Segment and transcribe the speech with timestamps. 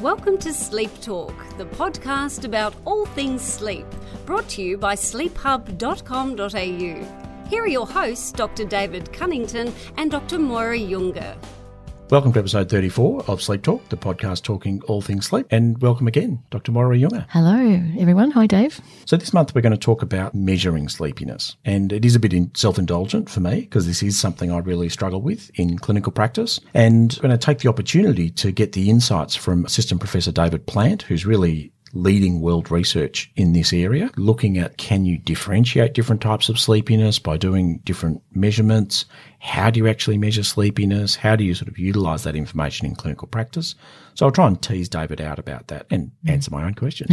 [0.00, 3.86] Welcome to Sleep Talk, the podcast about all things sleep,
[4.26, 7.48] brought to you by sleephub.com.au.
[7.48, 8.64] Here are your hosts, Dr.
[8.64, 10.40] David Cunnington and Dr.
[10.40, 11.36] Moira Junger.
[12.10, 15.46] Welcome to episode 34 of Sleep Talk, the podcast talking all things sleep.
[15.50, 16.70] And welcome again, Dr.
[16.70, 17.24] Moira Junger.
[17.30, 18.30] Hello, everyone.
[18.32, 18.78] Hi, Dave.
[19.06, 21.56] So, this month we're going to talk about measuring sleepiness.
[21.64, 24.90] And it is a bit self indulgent for me because this is something I really
[24.90, 26.60] struggle with in clinical practice.
[26.74, 30.66] And I'm going to take the opportunity to get the insights from Assistant Professor David
[30.66, 36.20] Plante, who's really leading world research in this area, looking at can you differentiate different
[36.20, 39.06] types of sleepiness by doing different measurements?
[39.44, 41.16] How do you actually measure sleepiness?
[41.16, 43.74] How do you sort of utilize that information in clinical practice?
[44.14, 47.08] So I'll try and tease David out about that and answer my own question.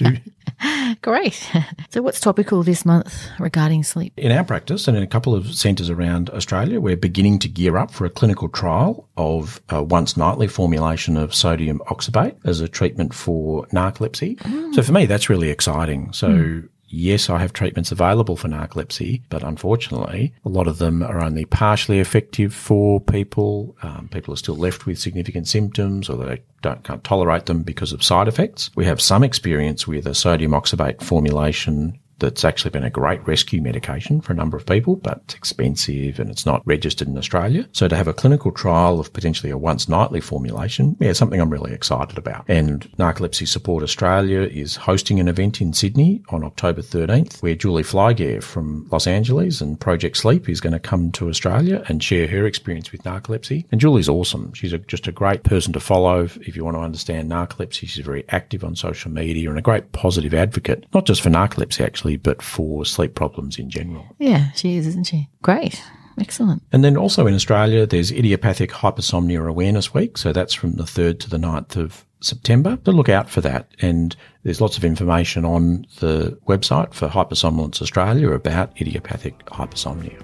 [1.02, 1.50] Great.
[1.90, 4.12] So, what's topical this month regarding sleep?
[4.16, 7.76] In our practice and in a couple of centres around Australia, we're beginning to gear
[7.76, 12.68] up for a clinical trial of a once nightly formulation of sodium oxybate as a
[12.68, 14.36] treatment for narcolepsy.
[14.38, 14.74] Mm.
[14.74, 16.12] So, for me, that's really exciting.
[16.12, 21.02] So, mm yes, I have treatments available for narcolepsy, but unfortunately, a lot of them
[21.02, 23.76] are only partially effective for people.
[23.82, 27.92] Um, people are still left with significant symptoms or they don't, can't tolerate them because
[27.92, 28.70] of side effects.
[28.76, 33.60] We have some experience with a sodium oxybate formulation that's actually been a great rescue
[33.60, 37.68] medication for a number of people, but it's expensive and it's not registered in Australia.
[37.72, 41.50] So to have a clinical trial of potentially a once nightly formulation, yeah, something I'm
[41.50, 42.44] really excited about.
[42.48, 47.82] And Narcolepsy Support Australia is hosting an event in Sydney on October 13th where Julie
[47.82, 52.28] Flygare from Los Angeles and Project Sleep is going to come to Australia and share
[52.28, 53.66] her experience with narcolepsy.
[53.72, 54.54] And Julie's awesome.
[54.54, 57.88] She's a, just a great person to follow if you want to understand narcolepsy.
[57.88, 61.84] She's very active on social media and a great positive advocate, not just for narcolepsy
[61.84, 64.06] actually, but for sleep problems in general.
[64.18, 65.28] Yeah, she is, isn't she?
[65.42, 65.82] Great.
[66.20, 66.62] Excellent.
[66.72, 70.18] And then also in Australia, there's Idiopathic Hypersomnia Awareness Week.
[70.18, 72.78] So that's from the 3rd to the 9th of September.
[72.84, 73.68] So look out for that.
[73.80, 80.22] And there's lots of information on the website for Hypersomnolence Australia about idiopathic hypersomnia.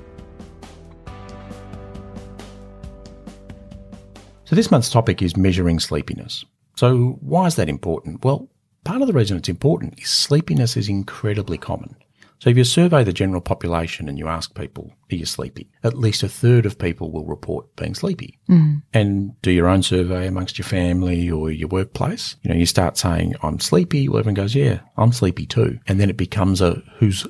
[4.45, 6.45] So this month's topic is measuring sleepiness.
[6.77, 8.25] So why is that important?
[8.25, 8.49] Well,
[8.85, 11.97] Part of the reason it's important is sleepiness is incredibly common.
[12.41, 15.69] So if you survey the general population and you ask people, are you sleepy?
[15.83, 18.39] At least a third of people will report being sleepy.
[18.49, 18.83] Mm.
[18.95, 22.37] And do your own survey amongst your family or your workplace.
[22.43, 24.09] You know, you start saying, I'm sleepy.
[24.09, 25.81] Well, everyone goes, yeah, I'm sleepy too.
[25.89, 27.27] And then it becomes a who's,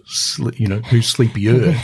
[0.59, 1.75] you know, who's sleepier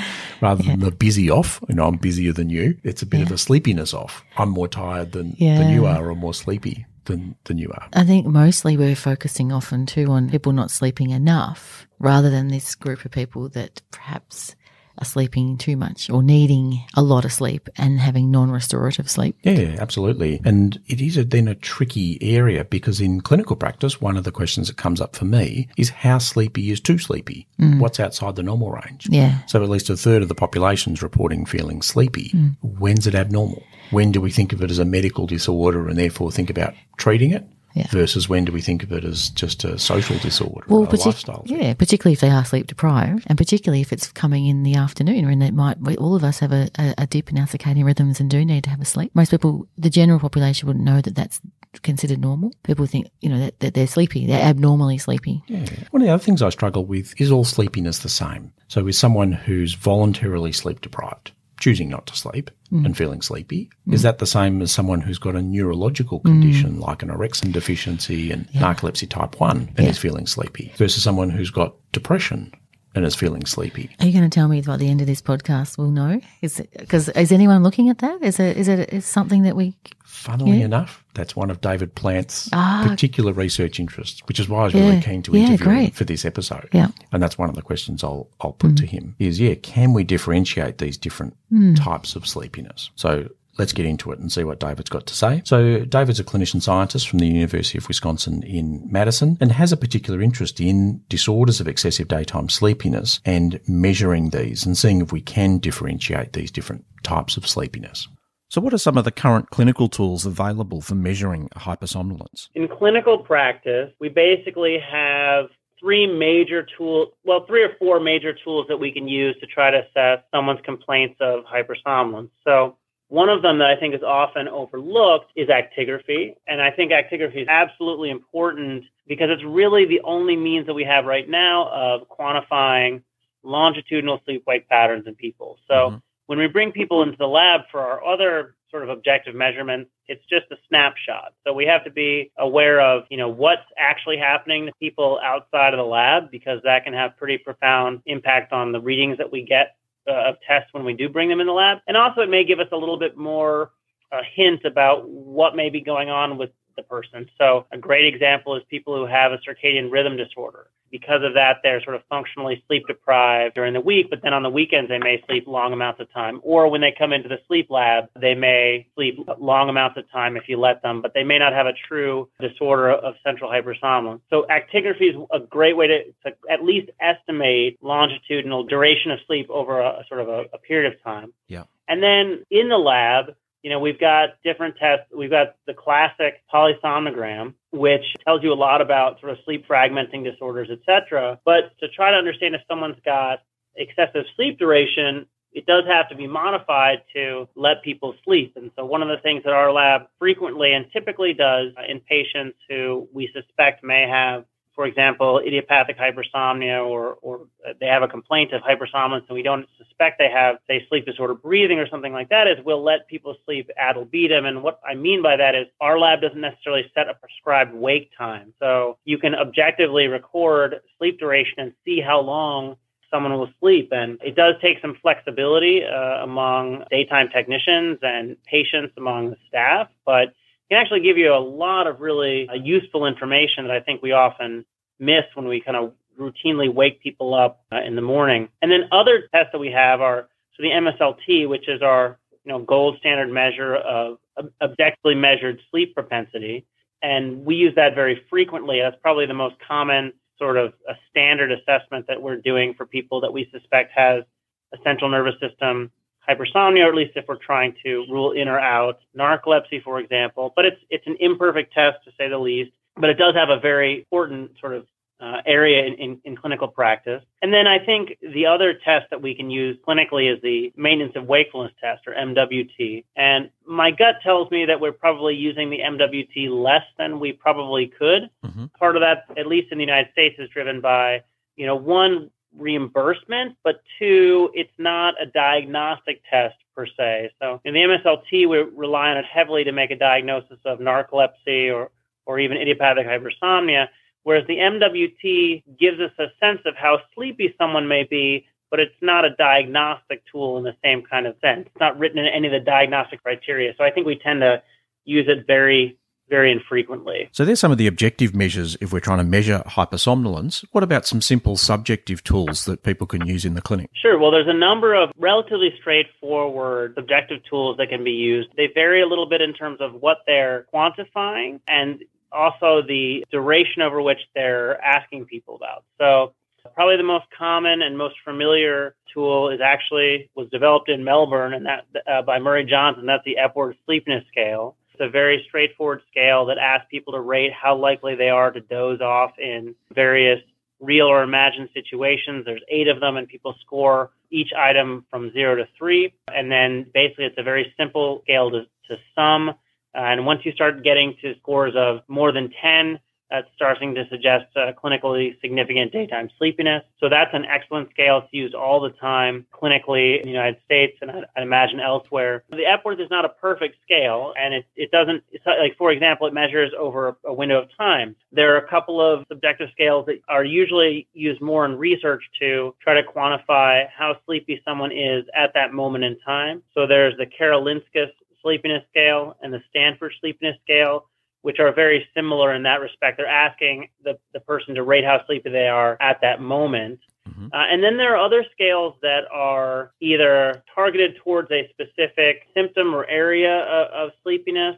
[0.42, 0.72] rather yeah.
[0.72, 1.60] than the busy off.
[1.70, 2.76] You know, I'm busier than you.
[2.84, 3.26] It's a bit yeah.
[3.26, 4.22] of a sleepiness off.
[4.36, 7.88] I'm more tired than, than you are or more sleepy than, than you are.
[7.92, 12.74] I think mostly we're focusing often too on people not sleeping enough rather than this
[12.74, 14.54] group of people that perhaps
[14.98, 19.36] are sleeping too much or needing a lot of sleep and having non-restorative sleep.
[19.42, 20.40] Yeah, absolutely.
[20.44, 24.32] And it is a, then a tricky area because in clinical practice, one of the
[24.32, 27.46] questions that comes up for me is how sleepy is too sleepy?
[27.60, 27.78] Mm.
[27.78, 29.06] What's outside the normal range?
[29.10, 29.38] Yeah.
[29.46, 32.30] So at least a third of the population is reporting feeling sleepy.
[32.30, 32.56] Mm.
[32.62, 33.62] When's it abnormal?
[33.90, 37.30] When do we think of it as a medical disorder and therefore think about treating
[37.32, 37.46] it?
[37.76, 37.88] Yeah.
[37.90, 41.04] Versus when do we think of it as just a social disorder, well, a partic-
[41.04, 41.42] lifestyle?
[41.44, 45.28] Yeah, particularly if they are sleep deprived, and particularly if it's coming in the afternoon,
[45.28, 45.76] and it might.
[45.98, 48.64] All of us have a, a, a dip in our circadian rhythms and do need
[48.64, 49.10] to have a sleep.
[49.14, 51.38] Most people, the general population, wouldn't know that that's
[51.82, 52.50] considered normal.
[52.62, 55.42] People think, you know, that, that they're sleepy, they're abnormally sleepy.
[55.46, 55.66] Yeah.
[55.90, 58.52] One of the other things I struggle with is all sleepiness the same.
[58.68, 62.84] So, with someone who's voluntarily sleep deprived, choosing not to sleep mm.
[62.84, 63.70] and feeling sleepy.
[63.88, 63.94] Mm.
[63.94, 66.80] Is that the same as someone who's got a neurological condition mm.
[66.80, 68.60] like an orexin deficiency and yeah.
[68.60, 69.86] narcolepsy type 1 and yeah.
[69.86, 72.52] is feeling sleepy versus someone who's got depression
[72.96, 73.90] and is feeling sleepy.
[74.00, 76.20] Are you going to tell me by the end of this podcast we'll know?
[76.40, 78.22] Is because is anyone looking at that?
[78.22, 79.76] Is it is it is something that we?
[80.04, 80.64] Funnily yeah.
[80.64, 82.84] enough, that's one of David Plante's ah.
[82.88, 86.04] particular research interests, which is why I was really keen to interview yeah, him for
[86.04, 86.68] this episode.
[86.72, 88.76] Yeah, and that's one of the questions I'll I'll put mm.
[88.78, 91.76] to him is yeah, can we differentiate these different mm.
[91.76, 92.90] types of sleepiness?
[92.96, 93.28] So
[93.58, 95.42] let's get into it and see what David's got to say.
[95.44, 99.76] So, David's a clinician scientist from the University of Wisconsin in Madison and has a
[99.76, 105.20] particular interest in disorders of excessive daytime sleepiness and measuring these and seeing if we
[105.20, 108.08] can differentiate these different types of sleepiness.
[108.48, 112.48] So, what are some of the current clinical tools available for measuring hypersomnolence?
[112.54, 115.46] In clinical practice, we basically have
[115.80, 119.70] three major tools, well, three or four major tools that we can use to try
[119.70, 122.30] to assess someone's complaints of hypersomnolence.
[122.44, 122.76] So,
[123.08, 126.34] one of them that I think is often overlooked is actigraphy.
[126.46, 130.84] And I think actigraphy is absolutely important because it's really the only means that we
[130.84, 133.02] have right now of quantifying
[133.44, 135.58] longitudinal sleep wake patterns in people.
[135.68, 135.96] So mm-hmm.
[136.26, 140.24] When we bring people into the lab for our other sort of objective measurements, it's
[140.28, 141.32] just a snapshot.
[141.44, 145.72] So we have to be aware of, you know, what's actually happening to people outside
[145.72, 149.42] of the lab because that can have pretty profound impact on the readings that we
[149.42, 149.76] get
[150.08, 151.78] uh, of tests when we do bring them in the lab.
[151.86, 153.72] And also it may give us a little bit more
[154.12, 157.28] uh, hint about what may be going on with the person.
[157.38, 161.58] So a great example is people who have a circadian rhythm disorder because of that,
[161.62, 164.98] they're sort of functionally sleep deprived during the week, but then on the weekends, they
[164.98, 166.40] may sleep long amounts of time.
[166.42, 170.36] Or when they come into the sleep lab, they may sleep long amounts of time
[170.36, 174.20] if you let them, but they may not have a true disorder of central hypersomnolence.
[174.30, 179.48] So actigraphy is a great way to, to at least estimate longitudinal duration of sleep
[179.50, 181.32] over a, sort of a, a period of time.
[181.48, 181.64] Yeah.
[181.88, 183.34] And then in the lab,
[183.66, 185.06] you know, we've got different tests.
[185.12, 190.22] We've got the classic polysomnogram, which tells you a lot about sort of sleep fragmenting
[190.22, 191.40] disorders, et cetera.
[191.44, 193.40] But to try to understand if someone's got
[193.74, 198.52] excessive sleep duration, it does have to be modified to let people sleep.
[198.54, 202.58] And so one of the things that our lab frequently and typically does in patients
[202.68, 204.44] who we suspect may have
[204.76, 207.46] for example, idiopathic hypersomnia or, or
[207.80, 211.34] they have a complaint of hypersomnolence and we don't suspect they have, say, sleep disorder
[211.34, 214.44] breathing or something like that, is we'll let people sleep ad libitum.
[214.44, 218.10] And what I mean by that is our lab doesn't necessarily set a prescribed wake
[218.16, 218.52] time.
[218.60, 222.76] So you can objectively record sleep duration and see how long
[223.10, 223.88] someone will sleep.
[223.92, 229.88] And it does take some flexibility uh, among daytime technicians and patients among the staff,
[230.04, 230.34] but
[230.70, 234.12] can actually give you a lot of really uh, useful information that I think we
[234.12, 234.64] often
[234.98, 238.48] miss when we kind of routinely wake people up uh, in the morning.
[238.62, 242.52] And then other tests that we have are so the MSLT, which is our you
[242.52, 244.18] know gold standard measure of
[244.62, 246.66] objectively measured sleep propensity,
[247.02, 248.80] and we use that very frequently.
[248.80, 253.20] That's probably the most common sort of a standard assessment that we're doing for people
[253.22, 254.24] that we suspect has
[254.72, 255.90] a central nervous system
[256.28, 260.52] hypersomnia, or at least if we're trying to rule in or out narcolepsy, for example.
[260.54, 262.72] But it's it's an imperfect test to say the least.
[262.96, 264.86] But it does have a very important sort of
[265.20, 267.22] uh, area in, in, in, clinical practice.
[267.40, 271.16] And then I think the other test that we can use clinically is the maintenance
[271.16, 273.04] of wakefulness test or MWT.
[273.16, 277.86] And my gut tells me that we're probably using the MWT less than we probably
[277.86, 278.28] could.
[278.44, 278.66] Mm-hmm.
[278.78, 281.22] Part of that, at least in the United States, is driven by,
[281.56, 287.30] you know, one, reimbursement, but two, it's not a diagnostic test per se.
[287.40, 291.74] So in the MSLT, we rely on it heavily to make a diagnosis of narcolepsy
[291.74, 291.90] or,
[292.26, 293.88] or even idiopathic hypersomnia,
[294.22, 298.94] whereas the MWT gives us a sense of how sleepy someone may be, but it's
[299.00, 301.66] not a diagnostic tool in the same kind of sense.
[301.66, 303.74] It's not written in any of the diagnostic criteria.
[303.78, 304.62] So I think we tend to
[305.04, 307.28] use it very very infrequently.
[307.32, 310.64] So there's some of the objective measures if we're trying to measure hypersomnolence.
[310.72, 313.90] What about some simple subjective tools that people can use in the clinic?
[313.94, 314.18] Sure.
[314.18, 318.48] Well, there's a number of relatively straightforward subjective tools that can be used.
[318.56, 322.02] They vary a little bit in terms of what they're quantifying and
[322.32, 325.84] also the duration over which they're asking people about.
[325.98, 326.34] So
[326.74, 331.66] probably the most common and most familiar tool is actually was developed in Melbourne and
[331.66, 333.06] that uh, by Murray Johnson.
[333.06, 334.76] That's the Epworth Sleepiness Scale.
[334.98, 338.60] It's a very straightforward scale that asks people to rate how likely they are to
[338.60, 340.40] doze off in various
[340.80, 342.46] real or imagined situations.
[342.46, 346.14] There's eight of them, and people score each item from zero to three.
[346.34, 349.52] And then basically, it's a very simple scale to, to sum.
[349.92, 352.98] And once you start getting to scores of more than 10,
[353.30, 356.82] that's starting to suggest uh, clinically significant daytime sleepiness.
[357.00, 358.18] So that's an excellent scale.
[358.18, 362.44] It's used all the time clinically in the United States and I, I imagine elsewhere.
[362.50, 366.34] The Epworth is not a perfect scale and it, it doesn't, like for example, it
[366.34, 368.16] measures over a window of time.
[368.32, 372.74] There are a couple of subjective scales that are usually used more in research to
[372.80, 376.62] try to quantify how sleepy someone is at that moment in time.
[376.74, 378.06] So there's the Karolinska
[378.42, 381.06] sleepiness scale and the Stanford sleepiness scale
[381.46, 383.18] which are very similar in that respect.
[383.18, 386.98] They're asking the, the person to rate how sleepy they are at that moment.
[387.28, 387.46] Mm-hmm.
[387.52, 392.92] Uh, and then there are other scales that are either targeted towards a specific symptom
[392.92, 394.74] or area of, of sleepiness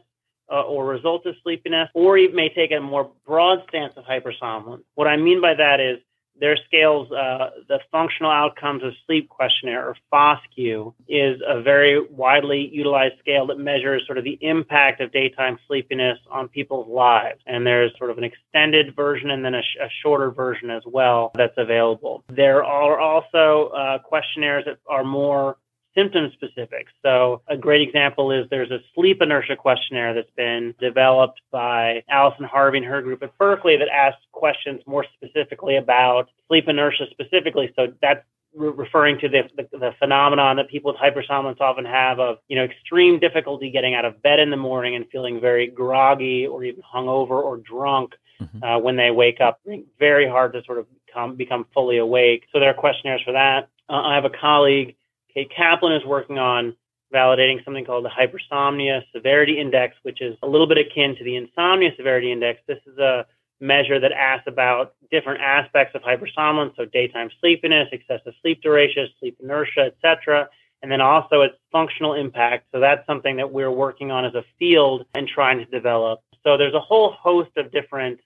[0.51, 4.83] uh, or result of sleepiness, or you may take a more broad stance of hypersomnolence.
[4.93, 5.97] What I mean by that is
[6.39, 12.69] their scales, uh, the Functional Outcomes of Sleep Questionnaire, or FOSQ, is a very widely
[12.71, 17.39] utilized scale that measures sort of the impact of daytime sleepiness on people's lives.
[17.45, 20.83] And there's sort of an extended version and then a, sh- a shorter version as
[20.85, 22.23] well that's available.
[22.29, 25.57] There are also uh, questionnaires that are more
[25.99, 26.87] symptom specific.
[27.03, 32.45] So a great example is there's a sleep inertia questionnaire that's been developed by Allison
[32.45, 37.71] Harvey and her group at Berkeley that asks questions more specifically about sleep inertia specifically.
[37.75, 38.23] So that's
[38.55, 42.55] re- referring to the, the, the phenomenon that people with hypersomnolence often have of you
[42.55, 46.63] know extreme difficulty getting out of bed in the morning and feeling very groggy or
[46.63, 48.63] even hungover or drunk mm-hmm.
[48.63, 49.59] uh, when they wake up.
[49.99, 52.45] Very hard to sort of come, become fully awake.
[52.53, 53.69] So there are questionnaires for that.
[53.89, 54.95] Uh, I have a colleague,
[55.33, 56.75] Kate Kaplan, is working on
[57.13, 61.35] validating something called the hypersomnia severity index, which is a little bit akin to the
[61.35, 62.61] insomnia severity index.
[62.67, 63.25] This is a
[63.59, 69.37] measure that asks about different aspects of hypersomnolence, so daytime sleepiness, excessive sleep duration, sleep
[69.41, 70.49] inertia, etc.,
[70.81, 72.67] and then also its functional impact.
[72.71, 76.21] So that's something that we're working on as a field and trying to develop.
[76.43, 78.21] So there's a whole host of different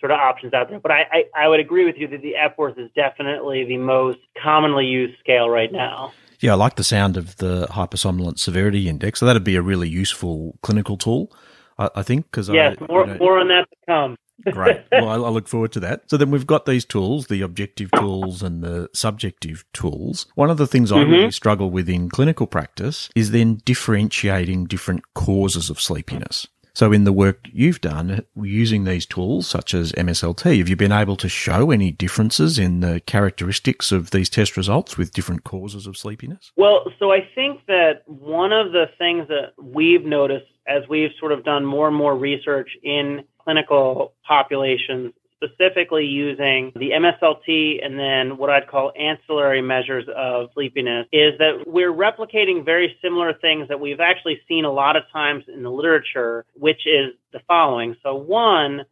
[0.00, 0.80] sort of options out there.
[0.80, 4.20] But I, I, I would agree with you that the Epworth is definitely the most
[4.42, 6.12] commonly used scale right now.
[6.40, 9.20] Yeah, I like the sound of the hypersomnolence severity index.
[9.20, 11.32] So that'd be a really useful clinical tool,
[11.78, 12.30] I, I think.
[12.30, 14.16] Because yes, I, more, you know, more on that to come.
[14.52, 14.84] Great.
[14.92, 16.08] Well, I, I, look forward to that.
[16.08, 20.26] So then we've got these tools, the objective tools and the subjective tools.
[20.36, 21.10] One of the things mm-hmm.
[21.10, 26.46] I really struggle with in clinical practice is then differentiating different causes of sleepiness.
[26.78, 30.92] So in the work you've done using these tools such as MSLT, have you been
[30.92, 35.88] able to show any differences in the characteristics of these test results with different causes
[35.88, 36.52] of sleepiness?
[36.54, 41.32] Well, so I think that one of the things that we've noticed as we've sort
[41.32, 48.36] of done more and more research in clinical populations specifically using the MSLT and then
[48.38, 53.80] what I'd call ancillary measures of sleepiness is that we're replicating very similar things that
[53.80, 57.96] we've actually seen a lot of times in the literature, which is the following.
[58.02, 58.84] So one,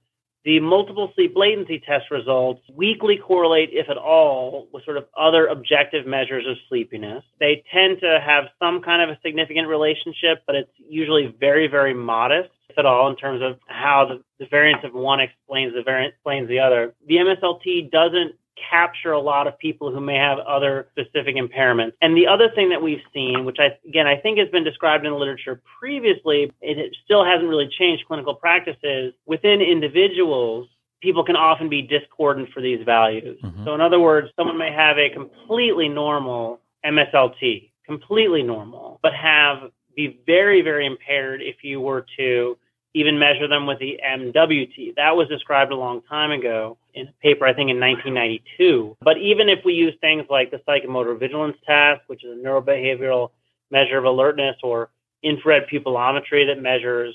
[0.44, 5.48] the multiple sleep latency test results weakly correlate, if at all, with sort of other
[5.48, 7.24] objective measures of sleepiness.
[7.40, 11.94] They tend to have some kind of a significant relationship, but it's usually very, very
[11.94, 16.14] modest at all in terms of how the, the variance of one explains the variance
[16.14, 16.94] explains the other.
[17.06, 18.34] The MSLT doesn't
[18.70, 21.92] capture a lot of people who may have other specific impairments.
[22.00, 25.04] And the other thing that we've seen, which I again I think has been described
[25.04, 30.68] in the literature previously, it still hasn't really changed clinical practices within individuals.
[31.02, 33.38] People can often be discordant for these values.
[33.42, 33.64] Mm-hmm.
[33.64, 39.70] So, in other words, someone may have a completely normal MSLT, completely normal, but have
[39.96, 42.56] be very, very impaired if you were to
[42.96, 44.94] even measure them with the MWT.
[44.96, 48.96] That was described a long time ago in a paper, I think in 1992.
[49.02, 53.32] But even if we use things like the psychomotor vigilance task, which is a neurobehavioral
[53.70, 54.88] measure of alertness, or
[55.22, 57.14] infrared pupillometry that measures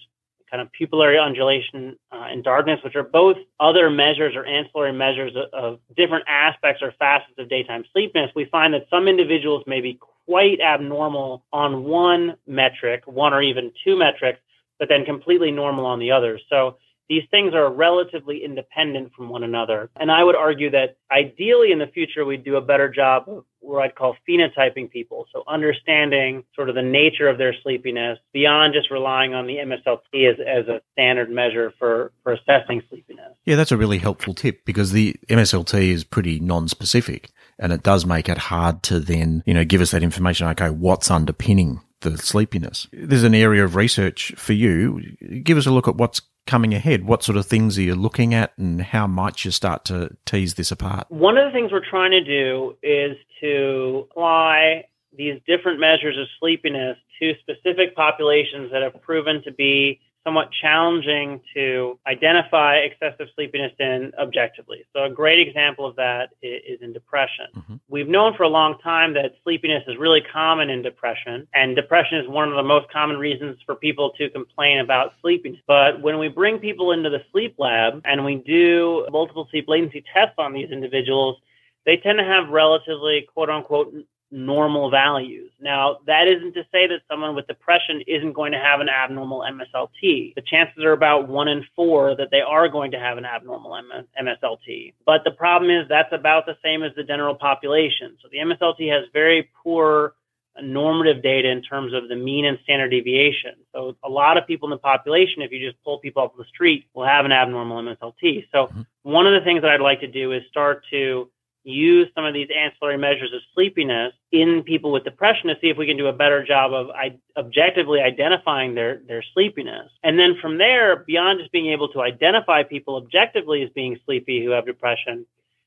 [0.52, 5.32] kind of pupillary undulation uh, and darkness, which are both other measures or ancillary measures
[5.36, 9.82] of, of different aspects or facets of daytime sleepiness, we find that some individuals may
[9.82, 9.98] be
[10.28, 14.40] quite abnormal on one metric, one or even two metrics,
[14.82, 16.42] but then completely normal on the others.
[16.50, 19.92] So these things are relatively independent from one another.
[19.96, 23.46] And I would argue that ideally in the future, we'd do a better job of
[23.60, 25.28] what I'd call phenotyping people.
[25.32, 30.32] So understanding sort of the nature of their sleepiness beyond just relying on the MSLT
[30.32, 33.34] as, as a standard measure for, for assessing sleepiness.
[33.46, 38.04] Yeah, that's a really helpful tip because the MSLT is pretty non-specific and it does
[38.04, 40.48] make it hard to then, you know, give us that information.
[40.48, 42.88] Okay, what's underpinning the sleepiness.
[42.92, 45.16] There's an area of research for you.
[45.44, 47.06] Give us a look at what's coming ahead.
[47.06, 50.56] What sort of things are you looking at and how might you start to tease
[50.56, 51.06] this apart?
[51.10, 54.86] One of the things we're trying to do is to apply
[55.18, 61.42] these different measures of sleepiness to specific populations that have proven to be somewhat challenging
[61.54, 64.84] to identify excessive sleepiness in objectively.
[64.94, 67.48] So a great example of that is in depression.
[67.56, 67.76] Mm-hmm.
[67.90, 72.20] We've known for a long time that sleepiness is really common in depression, and depression
[72.20, 75.62] is one of the most common reasons for people to complain about sleepiness.
[75.68, 80.04] But when we bring people into the sleep lab and we do multiple sleep latency
[80.14, 81.38] tests on these individuals,
[81.86, 83.94] they tend to have relatively quote unquote
[84.32, 85.52] normal values.
[85.60, 89.42] Now, that isn't to say that someone with depression isn't going to have an abnormal
[89.42, 90.36] MSLT.
[90.36, 93.78] The chances are about one in four that they are going to have an abnormal
[94.20, 94.94] MSLT.
[95.06, 98.18] But the problem is that's about the same as the general population.
[98.22, 100.14] So the MSLT has very poor
[100.62, 103.52] normative data in terms of the mean and standard deviation.
[103.74, 106.46] So a lot of people in the population, if you just pull people off the
[106.46, 108.48] street, will have an abnormal MSLT.
[108.52, 108.82] So mm-hmm.
[109.04, 111.30] one of the things that I'd like to do is start to
[111.64, 115.78] use some of these ancillary measures of sleepiness in people with depression to see if
[115.78, 119.92] we can do a better job of I- objectively identifying their, their sleepiness.
[120.04, 124.44] And then from there, beyond just being able to identify people objectively as being sleepy
[124.44, 125.26] who have depression,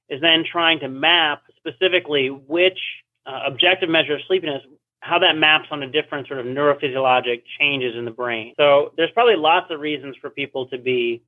[0.08, 2.78] is then trying to map specifically which
[3.26, 4.62] uh, objective measure of sleepiness,
[5.00, 8.54] how that maps on the different sort of neurophysiologic changes in the brain.
[8.56, 11.22] So there's probably lots of reasons for people to be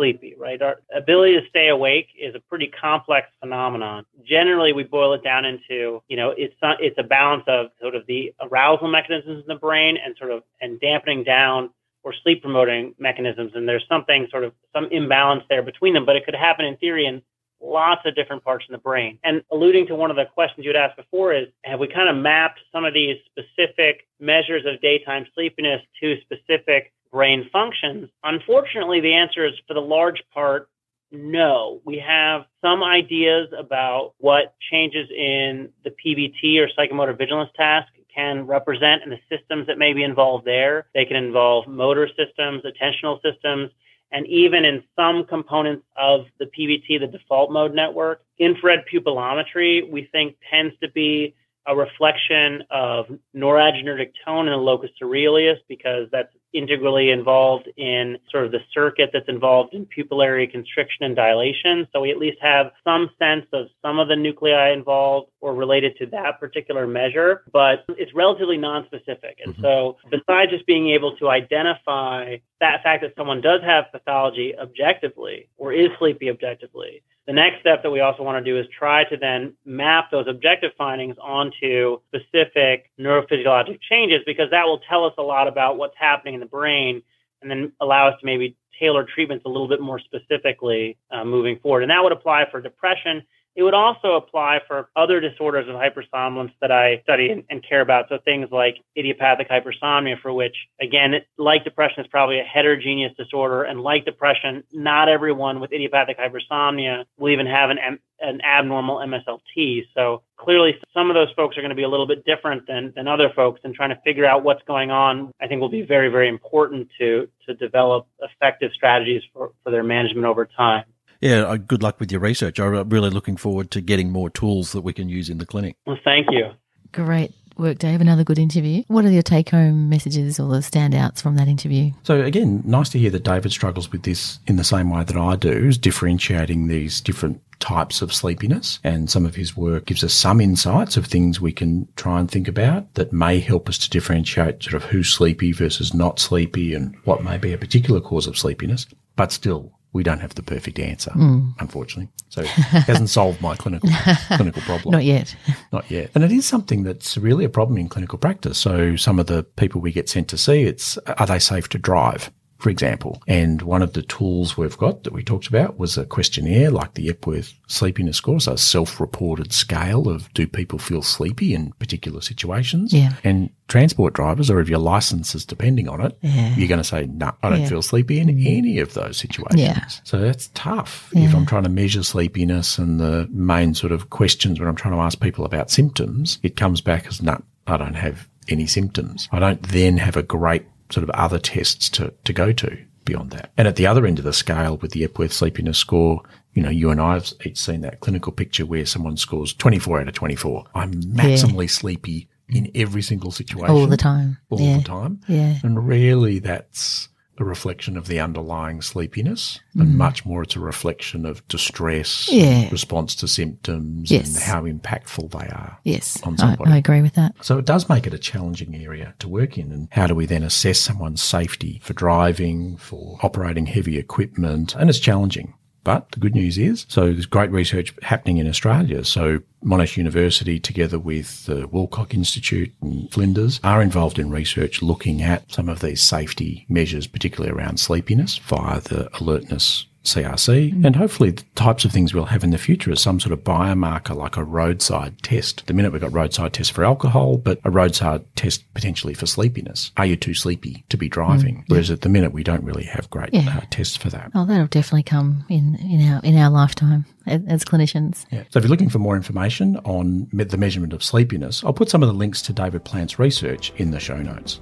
[0.00, 0.60] sleepy, right?
[0.62, 4.06] Our ability to stay awake is a pretty complex phenomenon.
[4.24, 7.94] Generally, we boil it down into, you know, it's not, it's a balance of sort
[7.94, 11.68] of the arousal mechanisms in the brain and sort of and dampening down
[12.02, 13.52] or sleep promoting mechanisms.
[13.54, 16.78] And there's something sort of some imbalance there between them, but it could happen in
[16.78, 17.20] theory in
[17.62, 19.18] lots of different parts in the brain.
[19.22, 22.08] And alluding to one of the questions you had asked before is have we kind
[22.08, 28.08] of mapped some of these specific measures of daytime sleepiness to specific brain functions?
[28.24, 30.68] Unfortunately, the answer is for the large part,
[31.12, 31.80] no.
[31.84, 38.46] We have some ideas about what changes in the PVT or psychomotor vigilance task can
[38.46, 40.86] represent and the systems that may be involved there.
[40.94, 43.70] They can involve motor systems, attentional systems,
[44.12, 48.22] and even in some components of the PVT, the default mode network.
[48.38, 51.34] Infrared pupillometry, we think, tends to be
[51.66, 58.44] a reflection of noradrenergic tone in the locus coeruleus because that's integrally involved in sort
[58.44, 61.86] of the circuit that's involved in pupillary constriction and dilation.
[61.92, 65.96] So we at least have some sense of some of the nuclei involved or related
[65.98, 69.38] to that particular measure, but it's relatively non-specific.
[69.44, 69.62] And mm-hmm.
[69.62, 75.48] so besides just being able to identify that fact that someone does have pathology objectively
[75.56, 79.04] or is sleepy objectively, the next step that we also want to do is try
[79.04, 85.12] to then map those objective findings onto specific neurophysiologic changes because that will tell us
[85.18, 87.02] a lot about what's happening in the brain
[87.42, 91.58] and then allow us to maybe tailor treatments a little bit more specifically uh, moving
[91.58, 91.82] forward.
[91.82, 93.22] And that would apply for depression
[93.56, 97.80] it would also apply for other disorders of hypersomnolence that I study and, and, care
[97.80, 98.06] about.
[98.08, 103.64] So things like idiopathic hypersomnia, for which, again, like depression is probably a heterogeneous disorder.
[103.64, 107.78] And like depression, not everyone with idiopathic hypersomnia will even have an,
[108.20, 109.86] an abnormal MSLT.
[109.94, 112.92] So clearly some of those folks are going to be a little bit different than,
[112.94, 115.82] than other folks and trying to figure out what's going on, I think will be
[115.82, 120.84] very, very important to, to develop effective strategies for, for their management over time.
[121.20, 122.58] Yeah, uh, good luck with your research.
[122.58, 125.76] I'm really looking forward to getting more tools that we can use in the clinic.
[125.86, 126.50] Well, thank you.
[126.92, 128.00] Great work, Dave.
[128.00, 128.82] Another good interview.
[128.88, 131.90] What are your take home messages or the standouts from that interview?
[132.02, 135.16] So, again, nice to hear that David struggles with this in the same way that
[135.16, 138.80] I do, is differentiating these different types of sleepiness.
[138.82, 142.30] And some of his work gives us some insights of things we can try and
[142.30, 146.74] think about that may help us to differentiate sort of who's sleepy versus not sleepy
[146.74, 148.86] and what may be a particular cause of sleepiness.
[149.16, 151.52] But still, we don't have the perfect answer, mm.
[151.58, 152.08] unfortunately.
[152.28, 153.90] So it hasn't solved my clinical
[154.32, 154.92] clinical problem.
[154.92, 155.34] Not yet.
[155.72, 156.10] Not yet.
[156.14, 158.58] And it is something that's really a problem in clinical practice.
[158.58, 161.78] So some of the people we get sent to see, it's are they safe to
[161.78, 162.30] drive?
[162.60, 163.22] For example.
[163.26, 166.94] And one of the tools we've got that we talked about was a questionnaire like
[166.94, 172.20] the Epworth Sleepiness Score, so a self-reported scale of do people feel sleepy in particular
[172.20, 172.92] situations.
[172.92, 173.14] Yeah.
[173.24, 176.54] And transport drivers, or if your license is depending on it, yeah.
[176.56, 177.68] you're going to say, no, I don't yeah.
[177.68, 179.60] feel sleepy in any of those situations.
[179.60, 179.86] Yeah.
[180.04, 181.10] So that's tough.
[181.14, 184.94] If I'm trying to measure sleepiness and the main sort of questions when I'm trying
[184.94, 189.28] to ask people about symptoms, it comes back as, no, I don't have any symptoms.
[189.30, 193.30] I don't then have a great sort of other tests to, to go to beyond
[193.30, 193.50] that.
[193.56, 196.22] And at the other end of the scale with the Epworth sleepiness score,
[196.54, 200.00] you know, you and I have each seen that clinical picture where someone scores 24
[200.00, 200.64] out of 24.
[200.74, 201.68] I'm maximally yeah.
[201.68, 203.74] sleepy in every single situation.
[203.74, 204.38] All the time.
[204.50, 204.78] All yeah.
[204.78, 205.20] the time.
[205.28, 205.58] Yeah.
[205.62, 207.08] And really that's
[207.40, 209.82] a reflection of the underlying sleepiness, mm.
[209.82, 212.68] and much more it's a reflection of distress, yeah.
[212.70, 214.34] response to symptoms, yes.
[214.34, 215.78] and how impactful they are.
[215.84, 216.70] Yes, on somebody.
[216.70, 217.34] I, I agree with that.
[217.40, 219.72] So it does make it a challenging area to work in.
[219.72, 224.74] And how do we then assess someone's safety for driving, for operating heavy equipment?
[224.74, 225.54] And it's challenging.
[225.82, 229.04] But the good news is, so there's great research happening in Australia.
[229.04, 235.22] So Monash University, together with the Woolcock Institute and Flinders, are involved in research looking
[235.22, 240.84] at some of these safety measures, particularly around sleepiness via the alertness CRC, mm.
[240.84, 243.44] and hopefully the types of things we'll have in the future is some sort of
[243.44, 245.66] biomarker like a roadside test.
[245.66, 249.92] the minute we've got roadside tests for alcohol, but a roadside test potentially for sleepiness.
[249.96, 251.58] Are you too sleepy to be driving?
[251.58, 251.64] Mm.
[251.68, 253.58] Whereas at the minute we don't really have great yeah.
[253.58, 254.30] uh, tests for that.
[254.34, 258.24] Oh, that'll definitely come in in our in our lifetime as clinicians.
[258.30, 258.44] Yeah.
[258.50, 262.02] So if you're looking for more information on the measurement of sleepiness, I'll put some
[262.02, 264.60] of the links to David Plante's research in the show notes.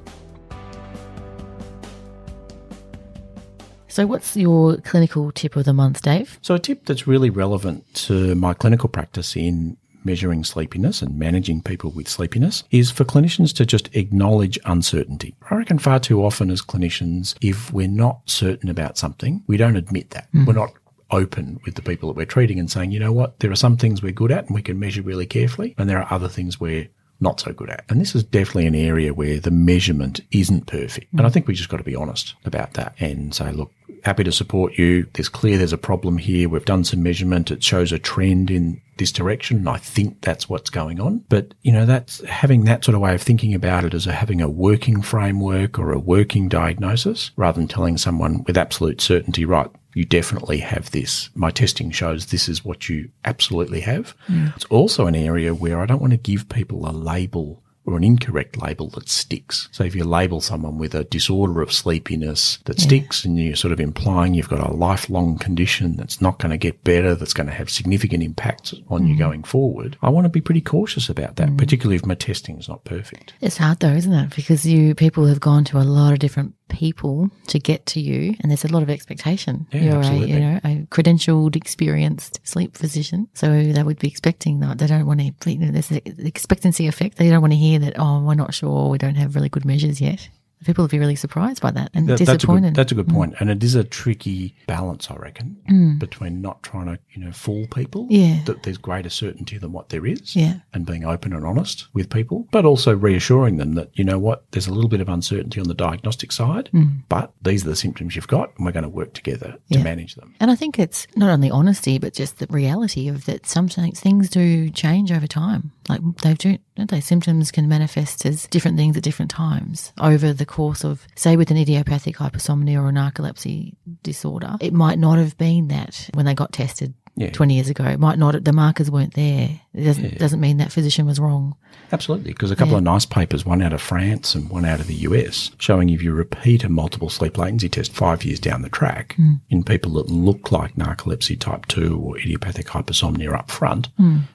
[3.99, 6.39] So, what's your clinical tip of the month, Dave?
[6.41, 11.63] So, a tip that's really relevant to my clinical practice in measuring sleepiness and managing
[11.63, 15.35] people with sleepiness is for clinicians to just acknowledge uncertainty.
[15.51, 19.75] I reckon far too often as clinicians, if we're not certain about something, we don't
[19.75, 20.31] admit that.
[20.33, 20.47] Mm.
[20.47, 20.75] We're not
[21.11, 23.77] open with the people that we're treating and saying, you know what, there are some
[23.77, 26.61] things we're good at and we can measure really carefully, and there are other things
[26.61, 26.87] where
[27.21, 27.85] not so good at.
[27.89, 31.13] And this is definitely an area where the measurement isn't perfect.
[31.13, 33.73] And I think we just got to be honest about that and say, look,
[34.05, 35.07] happy to support you.
[35.15, 36.49] There's clear there's a problem here.
[36.49, 37.51] We've done some measurement.
[37.51, 39.59] It shows a trend in this direction.
[39.59, 41.25] And I think that's what's going on.
[41.29, 44.13] But, you know, that's having that sort of way of thinking about it as a,
[44.13, 49.45] having a working framework or a working diagnosis rather than telling someone with absolute certainty,
[49.45, 51.29] right, you definitely have this.
[51.35, 54.15] My testing shows this is what you absolutely have.
[54.55, 58.05] It's also an area where I don't want to give people a label or an
[58.05, 59.69] incorrect label that sticks.
[59.73, 63.73] So if you label someone with a disorder of sleepiness that sticks and you're sort
[63.73, 67.49] of implying you've got a lifelong condition that's not going to get better, that's going
[67.49, 69.19] to have significant impacts on you mm.
[69.19, 71.59] going forward, I want to be pretty cautious about that, mm.
[71.59, 73.33] particularly if my testing is not perfect.
[73.41, 74.37] It's hard though, isn't it?
[74.37, 78.35] Because you people have gone to a lot of different people to get to you,
[78.41, 79.67] and there's a lot of expectation.
[79.73, 80.33] Yeah, You're absolutely.
[80.33, 84.79] a you know a credentialed, experienced sleep physician, so they would be expecting that.
[84.79, 85.51] They don't want to.
[85.51, 87.17] You know, there's the expectancy effect.
[87.17, 87.95] They don't want to hear that.
[87.99, 88.89] Oh, we're not sure.
[88.89, 90.29] We don't have really good measures yet.
[90.65, 92.71] People would be really surprised by that and That- that's a disappointed.
[92.71, 93.15] good, that's a good mm.
[93.15, 93.35] point.
[93.41, 95.99] and it is a tricky balance, I reckon, mm.
[95.99, 98.07] between not trying to you know fool people.
[98.11, 98.43] Yeah.
[98.47, 100.35] that there's greater certainty than what there is.
[100.37, 100.55] Yeah.
[100.73, 104.45] and being open and honest with people, but also reassuring them that you know what,
[104.53, 107.03] there's a little bit of uncertainty on the diagnostic side, mm.
[107.09, 110.15] but these are the symptoms you've got, and we're going to work together to manage
[110.15, 110.35] them.
[110.41, 114.29] And I think it's not only honesty, but just the reality of that sometimes things
[114.31, 115.73] do change over time.
[115.89, 117.01] Like they do, don't they?
[117.01, 121.51] Symptoms can manifest as different things at different times over the course of, say, with
[121.51, 124.57] an idiopathic hypersomnia or a narcolepsy disorder.
[124.61, 127.31] It might not have been that when they got tested Yeah.
[127.31, 127.85] 20 years ago.
[127.85, 129.61] It might not, the markers weren't there.
[129.79, 131.57] It doesn't, doesn't mean that physician was wrong.
[131.93, 134.87] Absolutely, because a couple of nice papers, one out of France and one out of
[134.89, 138.69] the US, showing if you repeat a multiple sleep latency test five years down the
[138.69, 139.17] track
[139.49, 143.89] in people that look like narcolepsy type 2 or idiopathic hypersomnia up front,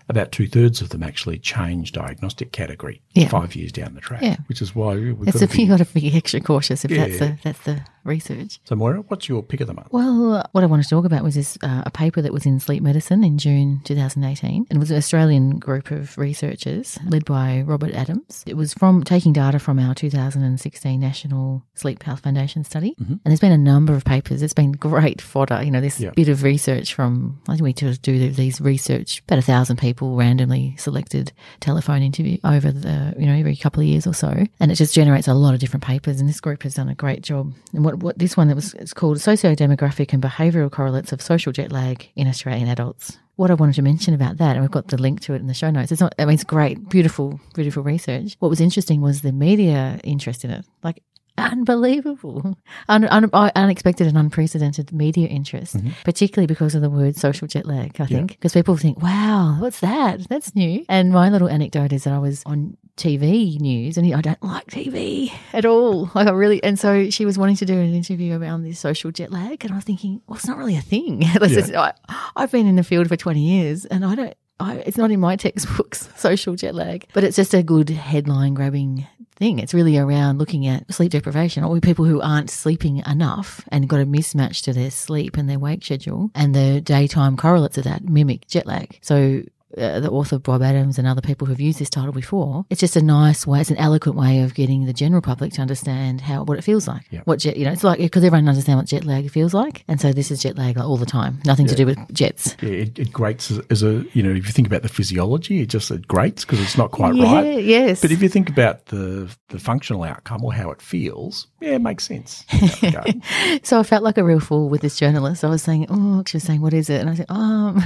[0.10, 3.28] about two thirds of them actually change diagnostic category Yeah.
[3.30, 4.38] five years down the track, Yeah.
[4.48, 5.66] which is why we've It's got to be.
[5.68, 8.60] got to be extra cautious if that's the that's the research.
[8.66, 9.88] So, Moira, what's your pick of the month?
[9.92, 12.60] Well, what I wanted to talk about was this uh, a paper that was in
[12.60, 14.98] Sleep Medicine in June 2018, and it was an
[15.34, 18.44] Australian group of researchers led by Robert Adams.
[18.46, 23.14] It was from taking data from our 2016 National Sleep Health Foundation study, mm-hmm.
[23.14, 24.44] and there's been a number of papers.
[24.44, 25.64] It's been great fodder.
[25.64, 26.12] You know, this Yeah.
[26.12, 30.16] bit of research from I think we just do these research about a thousand people
[30.16, 34.72] randomly selected telephone interview over the you know every couple of years or so, and
[34.72, 36.20] it just generates a lot of different papers.
[36.20, 37.54] And this group has done a great job.
[37.74, 41.52] And what what this one that was it's called socio-demographic and behavioural correlates of social
[41.52, 43.18] jet lag in Australian adults.
[43.36, 45.48] What I wanted to mention about that, and we've got the link to it in
[45.48, 45.92] the show notes.
[45.92, 46.14] It's not.
[46.20, 48.36] I mean, it's great, beautiful, beautiful research.
[48.40, 50.66] What was interesting was the media interest in it.
[50.84, 51.02] Like
[51.38, 55.90] unbelievable, un, un, unexpected and unprecedented media interest, mm-hmm.
[56.04, 58.32] particularly because of the word social jet lag, I think.
[58.32, 60.28] Because people think, wow, what's that?
[60.30, 60.86] That's new.
[60.88, 64.68] And my little anecdote is that I was on TV news and I don't like
[64.68, 66.10] TV at all.
[66.16, 69.12] Like I really, and so she was wanting to do an interview around this social
[69.12, 69.64] jet lag.
[69.64, 71.22] And I was thinking, well, it's not really a thing.
[71.42, 71.94] It's- I,
[72.36, 75.20] I've been in the field for 20 years and I don't, I, it's not in
[75.20, 79.58] my textbooks, social jet lag, but it's just a good headline grabbing thing.
[79.58, 84.00] It's really around looking at sleep deprivation or people who aren't sleeping enough and got
[84.00, 88.04] a mismatch to their sleep and their wake schedule and the daytime correlates of that
[88.08, 89.00] mimic jet lag.
[89.02, 89.42] So
[89.78, 92.66] uh, the author Bob Adams and other people who've used this title before.
[92.70, 95.62] It's just a nice way, it's an eloquent way of getting the general public to
[95.62, 97.04] understand how what it feels like.
[97.12, 97.22] Yeah.
[97.26, 100.00] What jet, you know, it's like because everyone understands what jet lag feels like, and
[100.00, 101.40] so this is jet lag all the time.
[101.46, 102.56] Nothing to do with jets.
[102.62, 105.62] Yeah, it, it grates as, as a, you know, if you think about the physiology,
[105.62, 107.64] it just it grates because it's not quite yeah, right.
[107.64, 108.02] yes.
[108.02, 111.82] But if you think about the the functional outcome or how it feels, yeah, it
[111.82, 112.46] makes sense.
[112.52, 113.66] in that regard.
[113.66, 115.44] So I felt like a real fool with this journalist.
[115.44, 117.84] I was saying, "Oh," she was saying, "What is it?" And I said, "Um,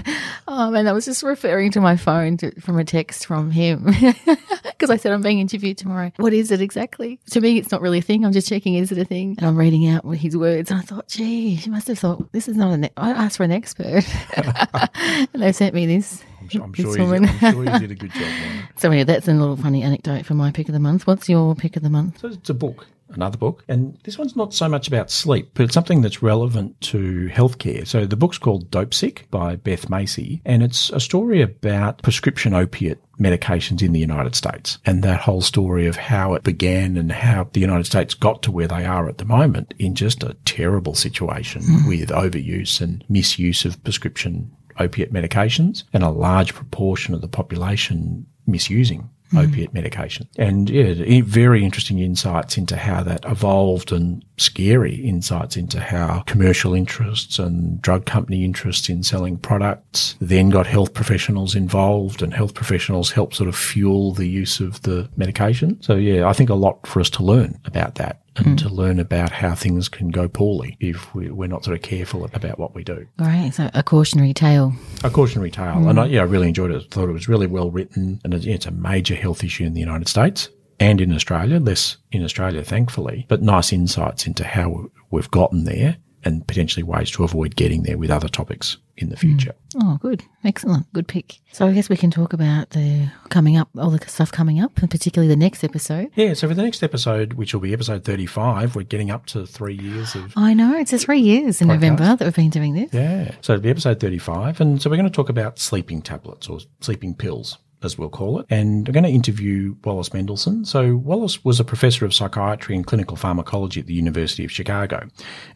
[0.48, 3.86] um," and I was just referring to my phone to, from a text from him
[4.64, 6.12] because I said I'm being interviewed tomorrow.
[6.18, 7.20] What is it exactly?
[7.32, 8.26] To me, it's not really a thing.
[8.26, 9.36] I'm just checking, is it a thing?
[9.38, 12.48] And I'm reading out his words, and I thought, "Gee, she must have thought this
[12.48, 14.06] is not an." I asked for an expert,
[14.38, 16.24] and they sent me this.
[16.40, 17.30] I'm sure, I'm sure, you, woman.
[17.42, 18.22] I'm sure you did a good job.
[18.22, 18.70] Man.
[18.78, 21.06] So anyway, that's a little funny anecdote for my pick of the month.
[21.08, 22.20] What's your pick of the month?
[22.22, 25.64] So it's a book, another book, and this one's not so much about sleep, but
[25.64, 27.88] it's something that's relevant to healthcare.
[27.88, 32.54] So the book's called Dope Sick by Beth Macy, and it's a story about prescription
[32.54, 37.12] opiate medications in the United States and that whole story of how it began and
[37.12, 40.36] how the United States got to where they are at the moment in just a
[40.46, 41.88] terrible situation hmm.
[41.88, 48.28] with overuse and misuse of prescription opiate medications and a large proportion of the population
[48.46, 50.28] misusing opiate medication.
[50.38, 56.74] And yeah, very interesting insights into how that evolved and scary insights into how commercial
[56.74, 62.54] interests and drug company interests in selling products then got health professionals involved and health
[62.54, 65.82] professionals helped sort of fuel the use of the medication.
[65.82, 68.56] So yeah, I think a lot for us to learn about that and hmm.
[68.68, 72.26] to learn about how things can go poorly if we, we're not sort of careful
[72.26, 73.08] about what we do.
[73.18, 73.52] Right.
[73.52, 74.74] So a cautionary tale.
[75.04, 75.74] A cautionary tale.
[75.74, 75.88] Hmm.
[75.88, 76.84] And I, yeah, I really enjoyed it.
[76.84, 79.66] I thought it was really well written and it, yeah, it's a major health issue
[79.66, 84.44] in the United States and in Australia, less in Australia, thankfully, but nice insights into
[84.44, 89.10] how we've gotten there and potentially ways to avoid getting there with other topics in
[89.10, 89.22] the hmm.
[89.22, 89.54] future.
[89.82, 90.24] Oh, good.
[90.44, 90.92] Excellent.
[90.92, 91.40] Good pick.
[91.52, 94.78] So I guess we can talk about the coming up, all the stuff coming up,
[94.80, 96.10] and particularly the next episode.
[96.16, 99.46] Yeah, so for the next episode, which will be episode 35, we're getting up to
[99.46, 100.34] three years of.
[100.36, 100.76] I know.
[100.78, 101.74] It's a three years in Podcast.
[101.74, 102.94] November that we've been doing this.
[102.94, 103.36] Yeah.
[103.42, 104.60] So it'll be episode 35.
[104.60, 107.58] And so we're going to talk about sleeping tablets or sleeping pills.
[107.88, 108.46] As we'll call it.
[108.50, 110.68] And I'm going to interview Wallace Mendelson.
[110.68, 115.08] So, Wallace was a professor of psychiatry and clinical pharmacology at the University of Chicago.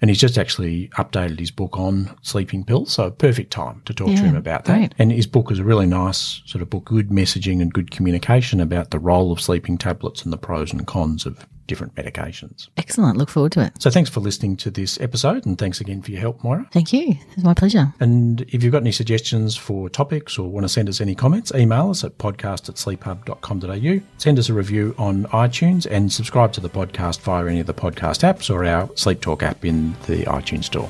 [0.02, 2.94] And he's just actually updated his book on sleeping pills.
[2.94, 4.78] So, perfect time to talk to him about that.
[4.78, 4.96] great.
[4.98, 8.62] And his book is a really nice sort of book, good messaging and good communication
[8.62, 12.68] about the role of sleeping tablets and the pros and cons of different medications.
[12.76, 13.18] Excellent.
[13.18, 13.82] Look forward to it.
[13.82, 15.46] So, thanks for listening to this episode.
[15.46, 16.68] And thanks again for your help, Moira.
[16.74, 17.16] Thank you.
[17.32, 17.94] It's my pleasure.
[18.02, 21.54] And if you've got any suggestions for topics or want to send us any comments,
[21.56, 24.04] email us at podcast at sleephub.com.au.
[24.18, 27.74] Send us a review on iTunes and subscribe to the podcast via any of the
[27.74, 30.90] podcast apps or our Sleep Talk app in the iTunes store.